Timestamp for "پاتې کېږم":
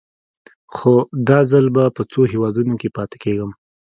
2.97-3.51